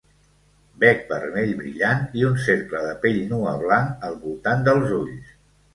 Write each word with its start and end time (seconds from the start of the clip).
Bec 0.83 1.03
vermell 1.11 1.53
brillant 1.59 2.09
i 2.21 2.25
un 2.31 2.41
cercle 2.49 2.83
de 2.89 2.97
pell 3.05 3.21
nua 3.35 3.55
blanc 3.67 4.11
al 4.11 4.21
voltant 4.27 4.71
dels 4.71 4.99
ulls. 5.05 5.41